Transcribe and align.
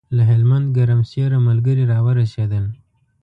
له 0.15 0.23
هلمند 0.31 0.67
ګرمسېره 0.77 1.37
ملګري 1.47 1.83
راورسېدل. 1.91 2.65